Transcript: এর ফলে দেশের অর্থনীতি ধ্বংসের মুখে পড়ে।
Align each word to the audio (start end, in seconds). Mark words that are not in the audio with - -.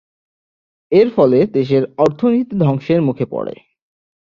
এর 0.91 1.07
ফলে 1.15 1.39
দেশের 1.53 1.83
অর্থনীতি 1.97 2.53
ধ্বংসের 2.59 2.99
মুখে 3.01 3.25
পড়ে। 3.25 3.55